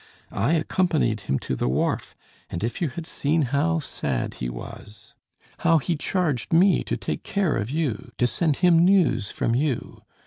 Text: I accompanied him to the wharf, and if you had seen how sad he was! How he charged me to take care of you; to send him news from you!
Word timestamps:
I 0.33 0.53
accompanied 0.53 1.21
him 1.29 1.37
to 1.45 1.55
the 1.55 1.67
wharf, 1.67 2.15
and 2.49 2.63
if 2.63 2.81
you 2.81 2.89
had 2.89 3.05
seen 3.05 3.43
how 3.43 3.77
sad 3.77 4.33
he 4.33 4.49
was! 4.49 5.13
How 5.59 5.77
he 5.77 5.95
charged 5.95 6.51
me 6.51 6.83
to 6.85 6.97
take 6.97 7.21
care 7.21 7.55
of 7.55 7.69
you; 7.69 8.11
to 8.17 8.25
send 8.25 8.57
him 8.65 8.83
news 8.83 9.29
from 9.29 9.53
you! 9.53 10.01